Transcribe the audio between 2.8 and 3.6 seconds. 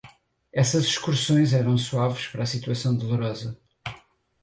dolorosa.